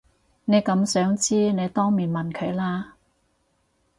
[0.45, 2.95] 你咁想知你當面問佢啦